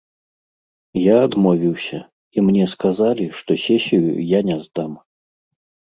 [0.99, 1.99] Я адмовіўся,
[2.37, 4.91] і мне сказалі, што сесію я не здам.